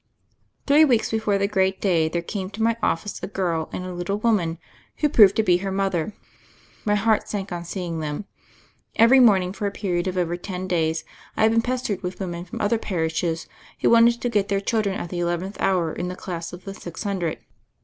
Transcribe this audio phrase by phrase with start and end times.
[0.65, 3.93] Three weeks before the great day there came to my office a girl and a
[3.93, 4.57] little woman,
[4.97, 6.15] who proved to be her mother.
[6.85, 8.25] My heart sank on seeing them.
[8.95, 11.03] Every morning for a period of over ten days
[11.35, 13.45] had I been pestered with women from other parishes
[13.81, 16.73] who wanted to get their children at the eleventh hour in the class of the
[16.73, 17.37] six hundred.